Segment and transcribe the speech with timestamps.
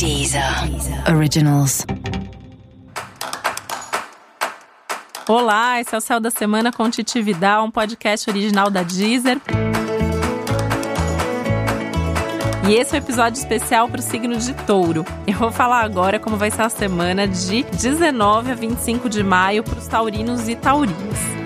[0.00, 0.42] Deezer
[1.14, 1.84] Originals.
[5.28, 9.38] Olá, esse é o Céu da Semana com Titi Vidal, um podcast original da Deezer.
[12.66, 15.04] E esse é o um episódio especial para o signo de touro.
[15.26, 19.62] Eu vou falar agora como vai ser a semana de 19 a 25 de maio
[19.62, 21.39] para os taurinos e taurinas.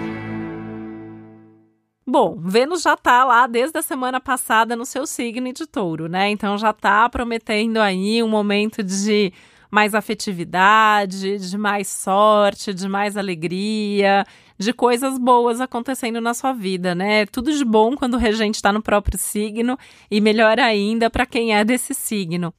[2.06, 6.28] Bom, Vênus já tá lá desde a semana passada no seu signo de touro, né?
[6.28, 9.32] Então já tá prometendo aí um momento de
[9.70, 14.26] mais afetividade, de mais sorte, de mais alegria,
[14.58, 17.24] de coisas boas acontecendo na sua vida, né?
[17.26, 19.78] Tudo de bom quando o regente está no próprio signo
[20.10, 22.52] e melhor ainda para quem é desse signo.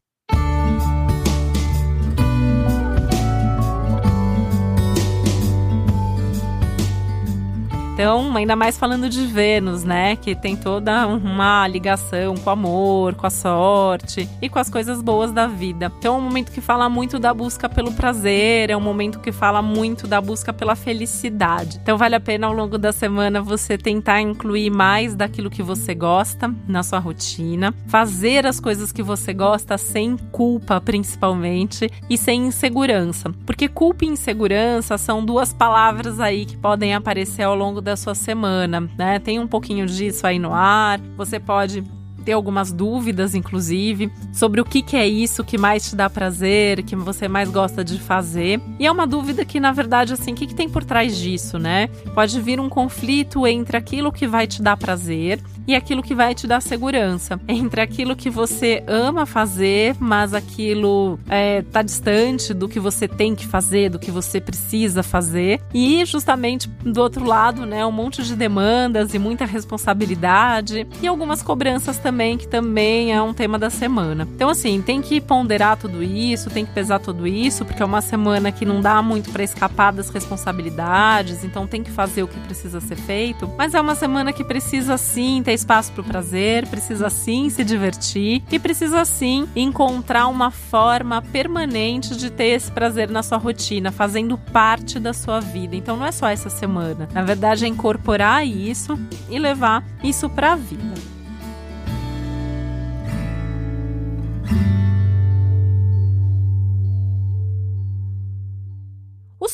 [7.95, 10.17] Então, ainda mais falando de Vênus, né?
[10.17, 15.01] Que tem toda uma ligação com o amor, com a sorte e com as coisas
[15.01, 15.89] boas da vida.
[15.97, 19.31] Então, é um momento que fala muito da busca pelo prazer, é um momento que
[19.31, 21.79] fala muito da busca pela felicidade.
[21.81, 25.95] Então, vale a pena ao longo da semana você tentar incluir mais daquilo que você
[25.95, 32.47] gosta na sua rotina, fazer as coisas que você gosta sem culpa, principalmente, e sem
[32.47, 33.31] insegurança.
[33.45, 38.15] Porque culpa e insegurança são duas palavras aí que podem aparecer ao longo da sua
[38.15, 39.19] semana, né?
[39.19, 40.99] Tem um pouquinho disso aí no ar.
[41.15, 41.83] Você pode
[42.25, 46.81] ter algumas dúvidas, inclusive, sobre o que, que é isso que mais te dá prazer,
[46.81, 48.59] que você mais gosta de fazer.
[48.79, 51.59] E é uma dúvida que, na verdade, assim, o que, que tem por trás disso,
[51.59, 51.87] né?
[52.15, 56.35] Pode vir um conflito entre aquilo que vai te dar prazer e aquilo que vai
[56.35, 57.39] te dar segurança.
[57.47, 63.35] Entre aquilo que você ama fazer, mas aquilo é, tá distante do que você tem
[63.35, 65.61] que fazer, do que você precisa fazer.
[65.73, 71.41] E justamente do outro lado, né, um monte de demandas e muita responsabilidade e algumas
[71.41, 74.27] cobranças também, que também é um tema da semana.
[74.35, 78.01] Então, assim, tem que ponderar tudo isso, tem que pesar tudo isso, porque é uma
[78.01, 82.39] semana que não dá muito para escapar das responsabilidades, então tem que fazer o que
[82.41, 83.49] precisa ser feito.
[83.57, 87.63] Mas é uma semana que precisa sim ter espaço para o prazer, precisa sim se
[87.63, 93.91] divertir e precisa sim encontrar uma forma permanente de ter esse prazer na sua rotina,
[93.91, 95.75] fazendo parte da sua vida.
[95.75, 97.07] Então não é só essa semana.
[97.13, 98.99] Na verdade, é incorporar isso
[99.29, 100.94] e levar isso para a vida.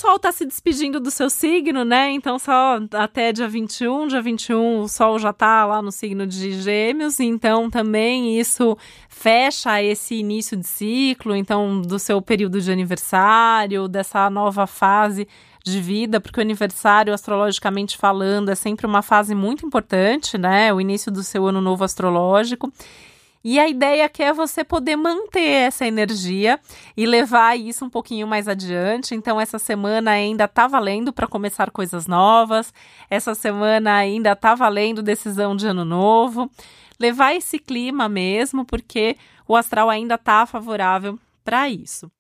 [0.01, 2.09] Sol está se despedindo do seu signo, né?
[2.09, 4.07] Então, só até dia 21.
[4.07, 7.19] Dia 21, o Sol já está lá no signo de Gêmeos.
[7.19, 8.75] Então, também isso
[9.07, 11.35] fecha esse início de ciclo.
[11.35, 15.28] Então, do seu período de aniversário, dessa nova fase
[15.63, 20.73] de vida, porque o aniversário, astrologicamente falando, é sempre uma fase muito importante, né?
[20.73, 22.73] O início do seu ano novo astrológico.
[23.44, 26.59] E a ideia aqui é você poder manter essa energia
[26.96, 29.16] e levar isso um pouquinho mais adiante.
[29.16, 32.74] Então, essa semana ainda tá valendo para começar coisas novas,
[33.09, 36.50] essa semana ainda tá valendo decisão de ano novo.
[37.00, 42.12] Levar esse clima mesmo, porque o astral ainda tá favorável para isso.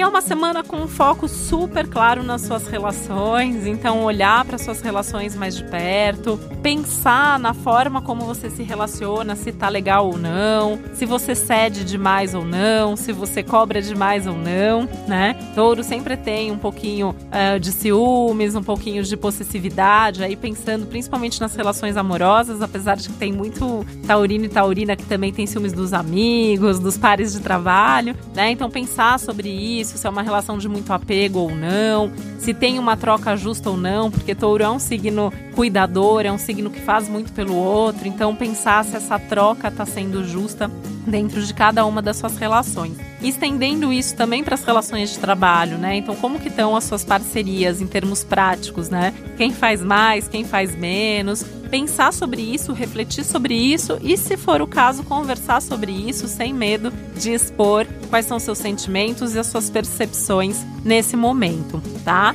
[0.00, 4.80] É uma semana com um foco super claro nas suas relações, então olhar para suas
[4.80, 10.16] relações mais de perto, pensar na forma como você se relaciona, se tá legal ou
[10.16, 15.34] não, se você cede demais ou não, se você cobra demais ou não, né?
[15.54, 21.38] Touro sempre tem um pouquinho uh, de ciúmes, um pouquinho de possessividade, aí pensando principalmente
[21.38, 25.74] nas relações amorosas, apesar de que tem muito taurino e taurina que também tem ciúmes
[25.74, 28.50] dos amigos, dos pares de trabalho, né?
[28.50, 32.54] Então pensar sobre isso isso, se é uma relação de muito apego ou não, se
[32.54, 36.70] tem uma troca justa ou não, porque touro é um signo cuidador, é um signo
[36.70, 40.70] que faz muito pelo outro, então pensar se essa troca está sendo justa
[41.06, 42.96] dentro de cada uma das suas relações.
[43.20, 45.96] Estendendo isso também para as relações de trabalho, né?
[45.96, 49.12] Então, como que estão as suas parcerias em termos práticos, né?
[49.36, 51.44] Quem faz mais, quem faz menos?
[51.72, 56.52] Pensar sobre isso, refletir sobre isso e, se for o caso, conversar sobre isso sem
[56.52, 62.34] medo de expor quais são seus sentimentos e as suas percepções nesse momento, tá?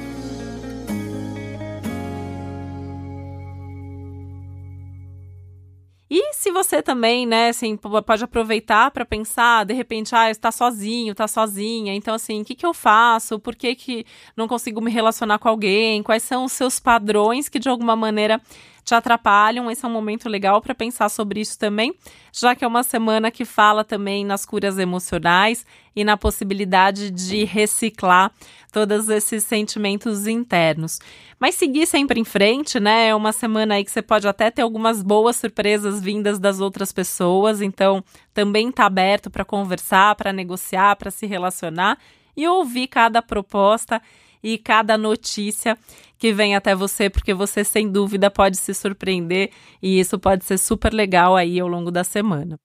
[6.09, 11.11] E se você também, né, assim, pode aproveitar para pensar, de repente, ah, está sozinho,
[11.11, 13.37] está sozinha, então assim, o que, que eu faço?
[13.37, 16.01] Por que, que não consigo me relacionar com alguém?
[16.01, 18.41] Quais são os seus padrões que de alguma maneira
[18.87, 21.93] te atrapalham, esse é um momento legal para pensar sobre isso também,
[22.31, 27.43] já que é uma semana que fala também nas curas emocionais e na possibilidade de
[27.43, 28.31] reciclar
[28.71, 30.99] todos esses sentimentos internos.
[31.37, 33.09] Mas seguir sempre em frente, né?
[33.09, 36.93] É uma semana aí que você pode até ter algumas boas surpresas vindas das outras
[36.93, 38.01] pessoas, então
[38.33, 41.97] também está aberto para conversar, para negociar, para se relacionar
[42.37, 44.01] e ouvir cada proposta
[44.43, 45.77] e cada notícia
[46.17, 49.51] que vem até você, porque você sem dúvida pode se surpreender
[49.81, 52.57] e isso pode ser super legal aí ao longo da semana.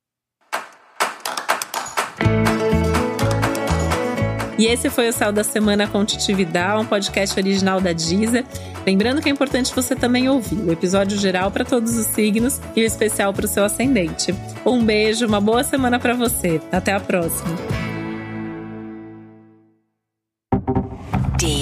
[4.63, 8.45] E esse foi o Céu da Semana com Titividade, um podcast original da Deezer.
[8.87, 12.83] Lembrando que é importante você também ouvir o episódio geral para todos os signos e
[12.83, 14.33] o especial para o seu ascendente.
[14.65, 16.61] Um beijo, uma boa semana para você.
[16.71, 17.82] Até a próxima.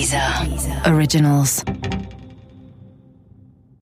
[0.01, 0.81] Deezer.
[0.87, 1.63] Originals.